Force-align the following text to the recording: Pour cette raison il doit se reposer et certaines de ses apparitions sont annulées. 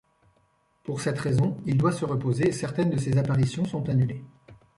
Pour 0.81 0.99
cette 0.99 1.19
raison 1.19 1.57
il 1.67 1.77
doit 1.77 1.91
se 1.91 2.05
reposer 2.05 2.47
et 2.47 2.51
certaines 2.51 2.89
de 2.89 2.97
ses 2.97 3.19
apparitions 3.19 3.65
sont 3.65 3.87
annulées. 3.87 4.23